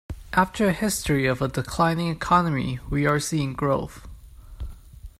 [0.33, 4.07] After a history of a declining economy we are seeing growth.